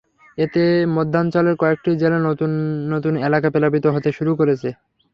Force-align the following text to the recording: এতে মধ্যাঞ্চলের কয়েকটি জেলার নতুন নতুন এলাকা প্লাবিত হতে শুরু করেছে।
এতে 0.37 0.63
মধ্যাঞ্চলের 0.95 1.55
কয়েকটি 1.61 1.91
জেলার 2.01 2.23
নতুন 2.29 2.51
নতুন 2.93 3.13
এলাকা 3.27 3.47
প্লাবিত 3.55 3.85
হতে 3.95 4.09
শুরু 4.17 4.31
করেছে। 4.39 4.69